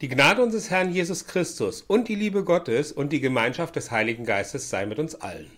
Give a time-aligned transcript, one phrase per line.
[0.00, 4.24] Die Gnade unseres Herrn Jesus Christus und die Liebe Gottes und die Gemeinschaft des Heiligen
[4.24, 5.50] Geistes sei mit uns allen.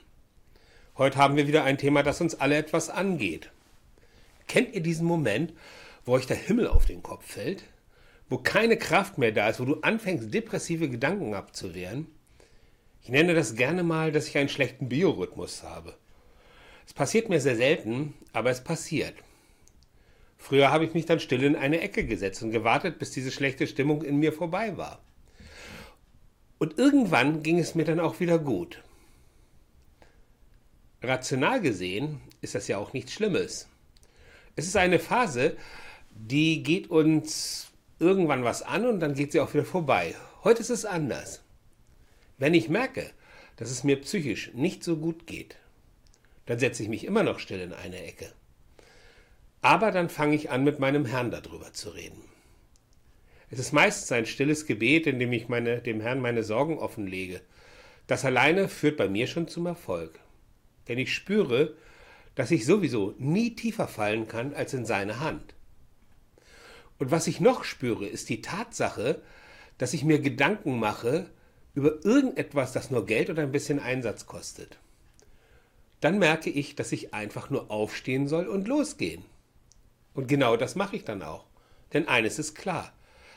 [0.99, 3.53] Heute haben wir wieder ein Thema, das uns alle etwas angeht.
[4.49, 5.53] Kennt ihr diesen Moment,
[6.05, 7.63] wo euch der Himmel auf den Kopf fällt?
[8.29, 12.09] Wo keine Kraft mehr da ist, wo du anfängst, depressive Gedanken abzuwehren?
[13.05, 15.95] Ich nenne das gerne mal, dass ich einen schlechten Biorhythmus habe.
[16.85, 19.15] Es passiert mir sehr selten, aber es passiert.
[20.43, 23.69] Früher habe ich mich dann still in eine Ecke gesetzt und gewartet, bis diese schlechte
[23.69, 25.01] Stimmung in mir vorbei war.
[26.59, 28.83] Und irgendwann ging es mir dann auch wieder gut.
[31.01, 33.69] Rational gesehen ist das ja auch nichts Schlimmes.
[34.57, 35.57] Es ist eine Phase,
[36.11, 37.69] die geht uns
[38.01, 40.17] irgendwann was an und dann geht sie auch wieder vorbei.
[40.43, 41.45] Heute ist es anders.
[42.39, 43.09] Wenn ich merke,
[43.59, 45.57] dass es mir psychisch nicht so gut geht,
[46.47, 48.33] dann setze ich mich immer noch still in eine Ecke.
[49.63, 52.23] Aber dann fange ich an, mit meinem Herrn darüber zu reden.
[53.49, 57.41] Es ist meistens ein stilles Gebet, in dem ich meine, dem Herrn meine Sorgen offenlege.
[58.09, 60.19] Das alleine führt bei mir schon zum Erfolg.
[60.89, 61.77] Denn ich spüre,
[62.35, 65.55] dass ich sowieso nie tiefer fallen kann als in seine Hand.
[66.99, 69.23] Und was ich noch spüre, ist die Tatsache,
[69.79, 71.31] dass ich mir Gedanken mache
[71.75, 74.79] über irgendetwas, das nur Geld oder ein bisschen Einsatz kostet.
[76.01, 79.25] Dann merke ich, dass ich einfach nur aufstehen soll und losgehen.
[80.15, 81.47] Und genau das mache ich dann auch.
[81.93, 82.93] Denn eines ist klar,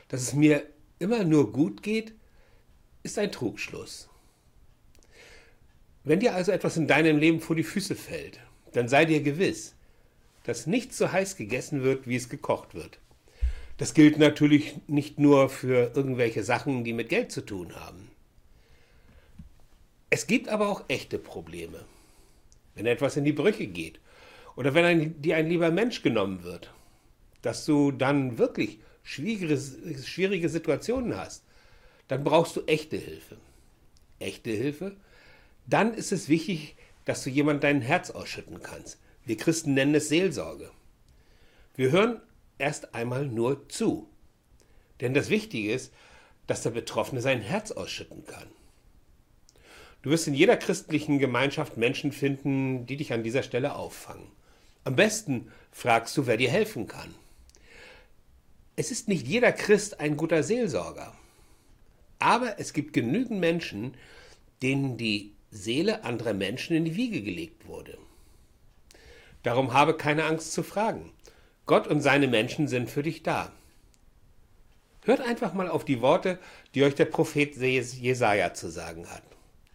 [0.07, 0.63] dass es mir
[0.99, 2.13] immer nur gut geht,
[3.03, 4.09] ist ein Trugschluss.
[6.03, 8.39] Wenn dir also etwas in deinem Leben vor die Füße fällt,
[8.73, 9.75] dann sei dir gewiss,
[10.43, 12.99] dass nichts so heiß gegessen wird, wie es gekocht wird.
[13.77, 18.11] Das gilt natürlich nicht nur für irgendwelche Sachen, die mit Geld zu tun haben.
[20.09, 21.83] Es gibt aber auch echte Probleme.
[22.75, 23.99] Wenn etwas in die Brüche geht
[24.55, 26.73] oder wenn ein, dir ein lieber Mensch genommen wird,
[27.41, 29.57] dass du dann wirklich schwierige,
[30.01, 31.43] schwierige Situationen hast,
[32.07, 33.37] dann brauchst du echte Hilfe.
[34.19, 34.95] Echte Hilfe?
[35.67, 38.99] Dann ist es wichtig, dass du jemand dein Herz ausschütten kannst.
[39.25, 40.71] Wir Christen nennen es Seelsorge.
[41.75, 42.21] Wir hören
[42.57, 44.07] erst einmal nur zu.
[45.01, 45.93] Denn das Wichtige ist,
[46.47, 48.47] dass der Betroffene sein Herz ausschütten kann.
[50.03, 54.27] Du wirst in jeder christlichen Gemeinschaft Menschen finden, die dich an dieser Stelle auffangen.
[54.85, 57.13] Am besten fragst du, wer dir helfen kann.
[58.75, 61.11] Es ist nicht jeder Christ ein guter Seelsorger.
[62.19, 63.95] Aber es gibt genügend Menschen,
[64.61, 67.97] denen die Seele anderer Menschen in die Wiege gelegt wurde.
[69.41, 71.11] Darum habe keine Angst zu fragen.
[71.65, 73.51] Gott und seine Menschen sind für dich da.
[75.03, 76.37] Hört einfach mal auf die Worte,
[76.75, 79.23] die euch der Prophet Jesaja zu sagen hat.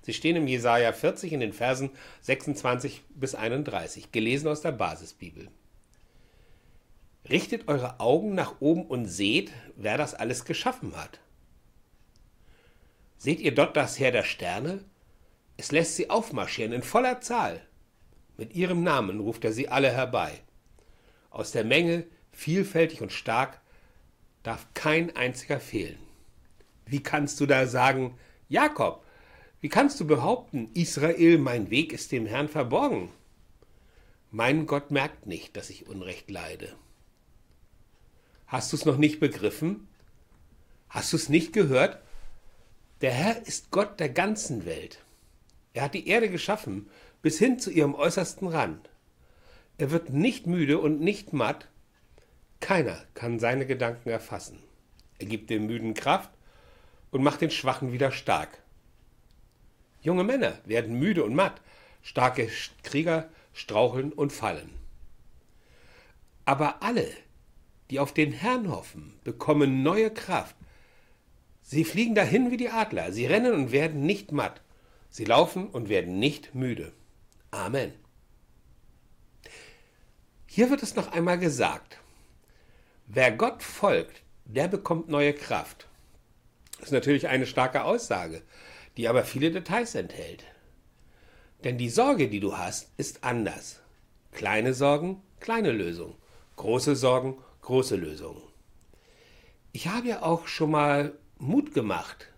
[0.02, 1.90] Sie stehen im Jesaja 40 in den Versen
[2.22, 5.48] 26 bis 31, gelesen aus der Basisbibel.
[7.28, 11.20] Richtet eure Augen nach oben und seht, wer das alles geschaffen hat.
[13.18, 14.82] Seht ihr dort das Heer der Sterne?
[15.58, 17.60] Es lässt sie aufmarschieren in voller Zahl.
[18.38, 20.40] Mit ihrem Namen ruft er sie alle herbei.
[21.28, 23.60] Aus der Menge, vielfältig und stark,
[24.42, 25.98] darf kein einziger fehlen.
[26.86, 28.18] Wie kannst du da sagen,
[28.48, 29.04] Jakob,
[29.60, 33.10] wie kannst du behaupten, Israel, mein Weg ist dem Herrn verborgen?
[34.30, 36.74] Mein Gott merkt nicht, dass ich Unrecht leide.
[38.46, 39.86] Hast du es noch nicht begriffen?
[40.88, 42.00] Hast du es nicht gehört?
[43.00, 45.04] Der Herr ist Gott der ganzen Welt.
[45.72, 46.88] Er hat die Erde geschaffen
[47.22, 48.88] bis hin zu ihrem äußersten Rand.
[49.78, 51.68] Er wird nicht müde und nicht matt.
[52.60, 54.58] Keiner kann seine Gedanken erfassen.
[55.18, 56.30] Er gibt dem Müden Kraft
[57.10, 58.58] und macht den Schwachen wieder stark.
[60.02, 61.60] Junge Männer werden müde und matt,
[62.02, 62.48] starke
[62.82, 64.70] Krieger straucheln und fallen.
[66.44, 67.06] Aber alle,
[67.90, 70.56] die auf den Herrn hoffen, bekommen neue Kraft.
[71.62, 74.62] Sie fliegen dahin wie die Adler, sie rennen und werden nicht matt,
[75.10, 76.92] sie laufen und werden nicht müde.
[77.50, 77.92] Amen.
[80.46, 81.98] Hier wird es noch einmal gesagt,
[83.06, 85.86] wer Gott folgt, der bekommt neue Kraft.
[86.78, 88.42] Das ist natürlich eine starke Aussage
[88.96, 90.44] die aber viele Details enthält.
[91.64, 93.80] Denn die Sorge, die du hast, ist anders.
[94.32, 96.14] Kleine Sorgen, kleine Lösungen.
[96.56, 98.42] Große Sorgen, große Lösungen.
[99.72, 102.28] Ich habe ja auch schon mal Mut gemacht.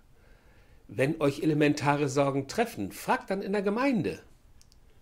[0.88, 4.20] Wenn euch elementare Sorgen treffen, fragt dann in der Gemeinde.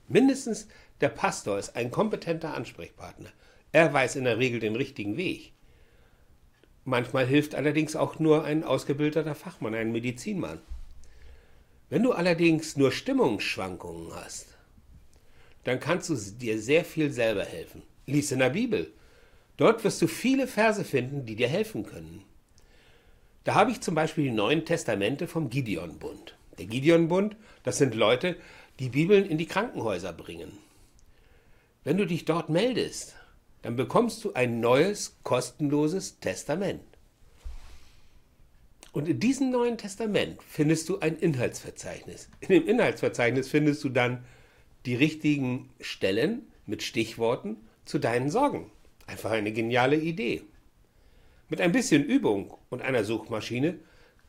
[0.09, 0.69] Mindestens
[1.01, 3.31] der Pastor ist ein kompetenter Ansprechpartner.
[3.73, 5.53] Er weiß in der Regel den richtigen Weg.
[6.85, 10.61] Manchmal hilft allerdings auch nur ein ausgebildeter Fachmann, ein Medizinmann.
[11.91, 14.57] Wenn du allerdings nur Stimmungsschwankungen hast,
[15.65, 17.83] dann kannst du dir sehr viel selber helfen.
[18.07, 18.93] Lies in der Bibel.
[19.57, 22.23] Dort wirst du viele Verse finden, die dir helfen können.
[23.43, 26.37] Da habe ich zum Beispiel die neuen Testamente vom Gideon-Bund.
[26.59, 27.35] Der Gideon-Bund,
[27.65, 28.37] das sind Leute,
[28.79, 30.59] die Bibeln in die Krankenhäuser bringen.
[31.83, 33.17] Wenn du dich dort meldest,
[33.63, 36.90] dann bekommst du ein neues, kostenloses Testament.
[38.93, 42.29] Und in diesem neuen Testament findest du ein Inhaltsverzeichnis.
[42.41, 44.25] In dem Inhaltsverzeichnis findest du dann
[44.85, 48.71] die richtigen Stellen mit Stichworten zu deinen Sorgen.
[49.07, 50.43] Einfach eine geniale Idee.
[51.49, 53.79] Mit ein bisschen Übung und einer Suchmaschine,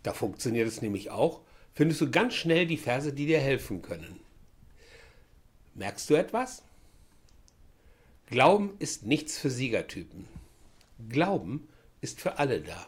[0.04, 1.42] da funktioniert es nämlich auch,
[1.74, 4.19] findest du ganz schnell die Verse, die dir helfen können.
[5.74, 6.63] Merkst du etwas?
[8.28, 10.28] Glauben ist nichts für Siegertypen.
[11.10, 11.68] Glauben
[12.02, 12.88] ist für alle da.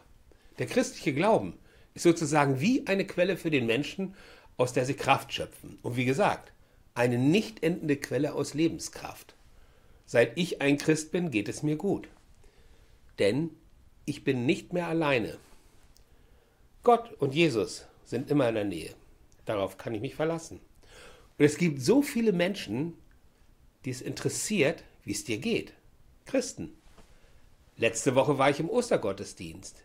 [0.60, 1.58] Der christliche Glauben
[1.94, 4.16] ist sozusagen wie eine Quelle für den Menschen,
[4.58, 5.78] aus der sie Kraft schöpfen.
[5.82, 6.52] Und wie gesagt,
[6.94, 9.36] eine nicht endende Quelle aus Lebenskraft.
[10.06, 12.08] Seit ich ein Christ bin, geht es mir gut.
[13.20, 13.52] Denn
[14.06, 15.38] ich bin nicht mehr alleine.
[16.84, 18.94] Gott und Jesus sind immer in der Nähe.
[19.46, 20.60] Darauf kann ich mich verlassen.
[21.38, 22.94] Und es gibt so viele Menschen,
[23.86, 25.74] die es interessiert, wie es dir geht.
[26.26, 26.74] Christen.
[27.76, 29.84] Letzte Woche war ich im Ostergottesdienst.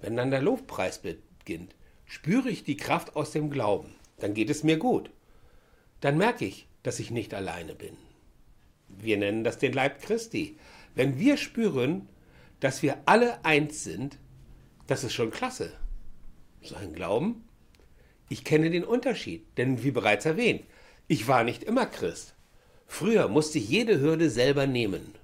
[0.00, 3.94] Wenn dann der Lobpreis beginnt, spüre ich die Kraft aus dem Glauben.
[4.18, 5.10] Dann geht es mir gut.
[6.00, 7.96] Dann merke ich, dass ich nicht alleine bin.
[8.88, 10.58] Wir nennen das den Leib Christi.
[10.94, 12.08] Wenn wir spüren,
[12.60, 14.18] dass wir alle eins sind,
[14.86, 15.72] das ist schon klasse.
[16.62, 17.44] So ein Glauben?
[18.28, 20.64] Ich kenne den Unterschied, denn wie bereits erwähnt,
[21.08, 22.34] ich war nicht immer Christ.
[22.86, 25.14] Früher musste ich jede Hürde selber nehmen.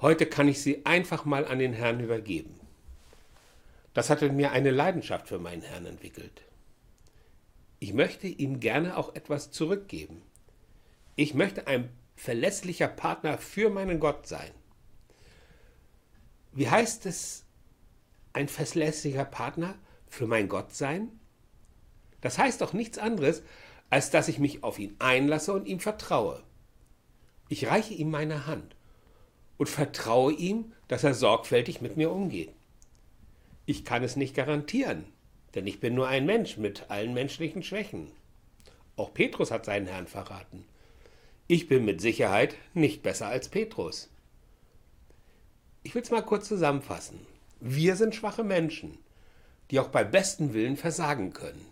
[0.00, 2.59] Heute kann ich sie einfach mal an den Herrn übergeben.
[3.94, 6.42] Das hatte mir eine Leidenschaft für meinen Herrn entwickelt.
[7.80, 10.22] Ich möchte ihm gerne auch etwas zurückgeben.
[11.16, 14.50] Ich möchte ein verlässlicher Partner für meinen Gott sein.
[16.52, 17.44] Wie heißt es,
[18.32, 19.74] ein verlässlicher Partner
[20.08, 21.08] für mein Gott sein?
[22.20, 23.42] Das heißt doch nichts anderes,
[23.88, 26.42] als dass ich mich auf ihn einlasse und ihm vertraue.
[27.48, 28.76] Ich reiche ihm meine Hand
[29.56, 32.54] und vertraue ihm, dass er sorgfältig mit mir umgeht.
[33.70, 35.04] Ich kann es nicht garantieren,
[35.54, 38.10] denn ich bin nur ein Mensch mit allen menschlichen Schwächen.
[38.96, 40.64] Auch Petrus hat seinen Herrn verraten.
[41.46, 44.10] Ich bin mit Sicherheit nicht besser als Petrus.
[45.84, 47.24] Ich will es mal kurz zusammenfassen.
[47.60, 48.98] Wir sind schwache Menschen,
[49.70, 51.64] die auch bei bestem Willen versagen können.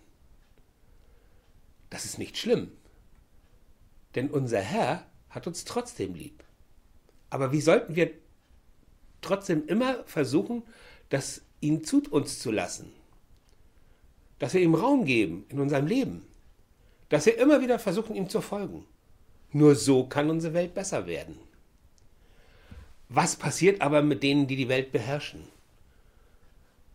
[1.91, 2.71] Das ist nicht schlimm,
[4.15, 6.45] denn unser Herr hat uns trotzdem lieb.
[7.29, 8.13] Aber wie sollten wir
[9.21, 10.63] trotzdem immer versuchen,
[11.09, 12.93] das ihn zu uns zu lassen.
[14.39, 16.23] Dass wir ihm Raum geben in unserem Leben.
[17.09, 18.85] Dass wir immer wieder versuchen, ihm zu folgen.
[19.53, 21.39] Nur so kann unsere Welt besser werden.
[23.09, 25.49] Was passiert aber mit denen, die die Welt beherrschen?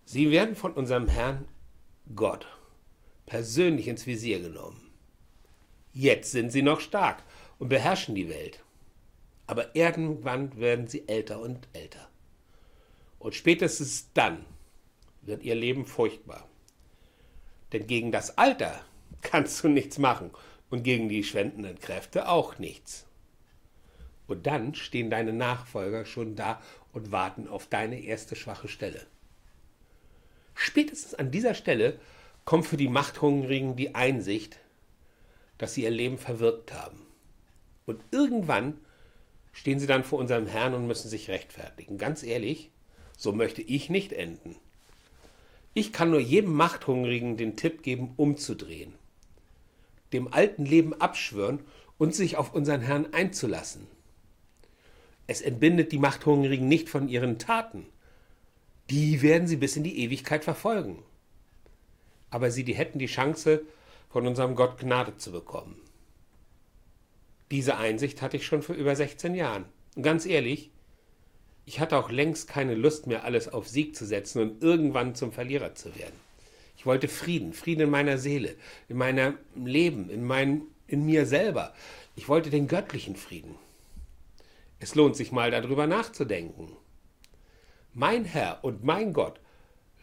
[0.05, 1.45] Sie werden von unserem Herrn
[2.15, 2.45] Gott
[3.25, 4.91] persönlich ins Visier genommen.
[5.93, 7.23] Jetzt sind sie noch stark
[7.59, 8.63] und beherrschen die Welt.
[9.47, 12.09] Aber irgendwann werden sie älter und älter.
[13.19, 14.45] Und spätestens dann
[15.25, 16.47] wird ihr Leben furchtbar.
[17.71, 18.83] Denn gegen das Alter
[19.21, 20.31] kannst du nichts machen
[20.69, 23.05] und gegen die schwendenden Kräfte auch nichts.
[24.27, 26.61] Und dann stehen deine Nachfolger schon da
[26.93, 29.05] und warten auf deine erste schwache Stelle.
[30.55, 31.99] Spätestens an dieser Stelle
[32.45, 34.59] kommt für die Machthungrigen die Einsicht,
[35.57, 37.05] dass sie ihr Leben verwirkt haben.
[37.85, 38.79] Und irgendwann
[39.51, 41.97] stehen sie dann vor unserem Herrn und müssen sich rechtfertigen.
[41.97, 42.71] Ganz ehrlich,
[43.17, 44.55] so möchte ich nicht enden.
[45.73, 48.93] Ich kann nur jedem Machthungrigen den Tipp geben, umzudrehen,
[50.11, 51.61] dem alten Leben abschwören
[51.97, 53.87] und sich auf unseren Herrn einzulassen.
[55.25, 57.87] Es entbindet die Machthungrigen nicht von ihren Taten.
[58.89, 61.01] Die werden sie bis in die Ewigkeit verfolgen.
[62.29, 63.61] Aber sie die hätten die Chance,
[64.09, 65.75] von unserem Gott Gnade zu bekommen.
[67.49, 69.65] Diese Einsicht hatte ich schon vor über 16 Jahren.
[69.95, 70.69] Und ganz ehrlich,
[71.65, 75.31] ich hatte auch längst keine Lust mehr, alles auf Sieg zu setzen und irgendwann zum
[75.31, 76.19] Verlierer zu werden.
[76.77, 78.55] Ich wollte Frieden, Frieden in meiner Seele,
[78.89, 81.73] in meinem Leben, in, mein, in mir selber.
[82.15, 83.55] Ich wollte den göttlichen Frieden.
[84.79, 86.75] Es lohnt sich mal darüber nachzudenken.
[87.93, 89.39] Mein Herr und mein Gott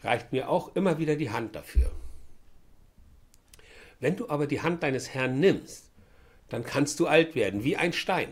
[0.03, 1.91] reicht mir auch immer wieder die Hand dafür.
[3.99, 5.91] Wenn du aber die Hand deines Herrn nimmst,
[6.49, 8.29] dann kannst du alt werden wie ein Stein.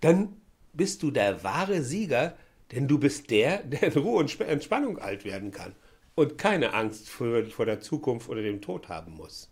[0.00, 0.37] Dann
[0.72, 2.36] bist du der wahre Sieger,
[2.72, 5.74] denn du bist der, der in Ruhe und Entspannung alt werden kann
[6.14, 9.50] und keine Angst vor, vor der Zukunft oder dem Tod haben muss.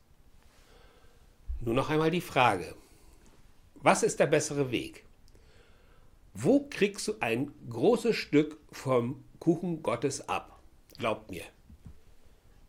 [1.60, 2.74] Nur noch einmal die Frage,
[3.76, 5.04] was ist der bessere Weg?
[6.34, 10.60] Wo kriegst du ein großes Stück vom Kuchen Gottes ab?
[10.98, 11.44] Glaubt mir.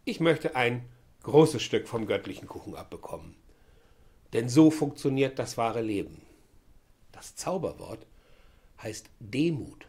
[0.05, 0.87] Ich möchte ein
[1.23, 3.35] großes Stück vom göttlichen Kuchen abbekommen.
[4.31, 6.21] Denn so funktioniert das wahre Leben.
[7.11, 8.05] Das Zauberwort
[8.81, 9.88] heißt Demut.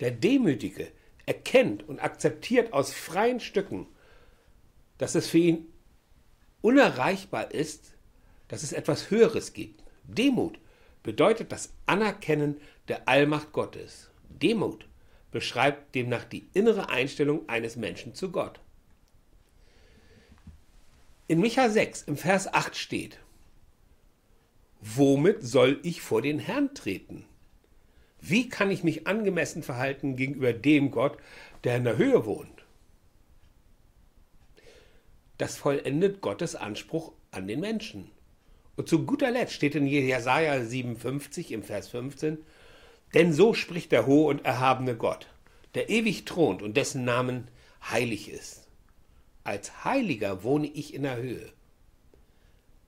[0.00, 0.88] Der Demütige
[1.24, 3.86] erkennt und akzeptiert aus freien Stücken,
[4.98, 5.72] dass es für ihn
[6.62, 7.94] unerreichbar ist,
[8.48, 9.82] dass es etwas Höheres gibt.
[10.04, 10.58] Demut
[11.02, 14.10] bedeutet das Anerkennen der Allmacht Gottes.
[14.28, 14.86] Demut
[15.30, 18.60] beschreibt demnach die innere Einstellung eines Menschen zu Gott.
[21.28, 23.18] In Micha 6 im Vers 8 steht,
[24.94, 27.24] Womit soll ich vor den Herrn treten?
[28.20, 31.18] Wie kann ich mich angemessen verhalten gegenüber dem Gott,
[31.64, 32.64] der in der Höhe wohnt?
[35.38, 38.12] Das vollendet Gottes Anspruch an den Menschen.
[38.76, 42.38] Und zu guter Letzt steht in Jesaja 57 im Vers 15,
[43.12, 45.26] denn so spricht der hohe und erhabene Gott,
[45.74, 47.48] der ewig thront und dessen Namen
[47.90, 48.68] heilig ist.
[49.42, 51.52] Als Heiliger wohne ich in der Höhe.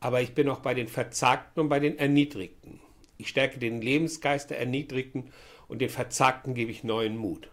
[0.01, 2.81] Aber ich bin auch bei den Verzagten und bei den Erniedrigten.
[3.17, 5.33] Ich stärke den Lebensgeist der Erniedrigten
[5.67, 7.51] und den Verzagten gebe ich neuen Mut.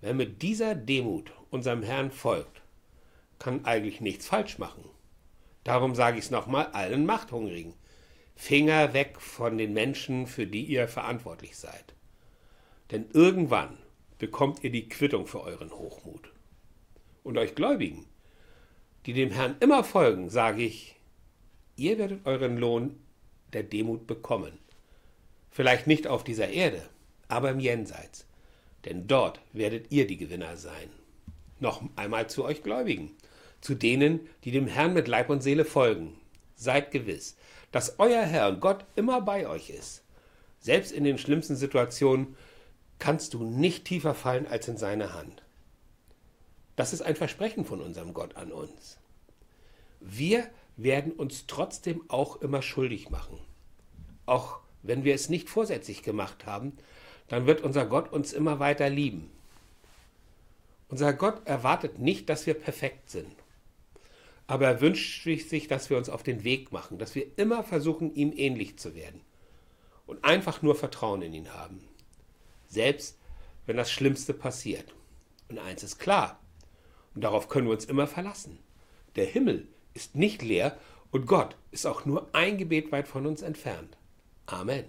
[0.00, 2.62] Wer mit dieser Demut unserem Herrn folgt,
[3.38, 4.84] kann eigentlich nichts falsch machen.
[5.64, 7.74] Darum sage ich es nochmal allen Machthungrigen.
[8.36, 11.94] Finger weg von den Menschen, für die ihr verantwortlich seid.
[12.90, 13.78] Denn irgendwann
[14.18, 16.32] bekommt ihr die Quittung für euren Hochmut.
[17.24, 18.06] Und euch Gläubigen,
[19.06, 20.96] die dem Herrn immer folgen, sage ich,
[21.76, 22.98] ihr werdet euren Lohn
[23.52, 24.58] der Demut bekommen.
[25.50, 26.82] Vielleicht nicht auf dieser Erde,
[27.28, 28.26] aber im Jenseits.
[28.84, 30.90] Denn dort werdet ihr die Gewinner sein.
[31.60, 33.12] Noch einmal zu euch Gläubigen,
[33.60, 36.18] zu denen, die dem Herrn mit Leib und Seele folgen.
[36.56, 37.36] Seid gewiss,
[37.70, 40.02] dass euer Herr Gott immer bei euch ist.
[40.58, 42.36] Selbst in den schlimmsten Situationen
[42.98, 45.42] kannst du nicht tiefer fallen als in seine Hand.
[46.76, 48.98] Das ist ein Versprechen von unserem Gott an uns.
[50.00, 53.38] Wir werden uns trotzdem auch immer schuldig machen.
[54.26, 56.76] Auch wenn wir es nicht vorsätzlich gemacht haben,
[57.28, 59.30] dann wird unser Gott uns immer weiter lieben.
[60.88, 63.34] Unser Gott erwartet nicht, dass wir perfekt sind.
[64.46, 68.14] Aber er wünscht sich, dass wir uns auf den Weg machen, dass wir immer versuchen,
[68.14, 69.22] ihm ähnlich zu werden.
[70.06, 71.82] Und einfach nur Vertrauen in ihn haben.
[72.68, 73.18] Selbst
[73.64, 74.94] wenn das Schlimmste passiert.
[75.48, 76.38] Und eins ist klar,
[77.16, 78.58] und darauf können wir uns immer verlassen.
[79.16, 80.76] Der Himmel ist nicht leer
[81.10, 83.96] und Gott ist auch nur ein Gebet weit von uns entfernt.
[84.44, 84.84] Amen.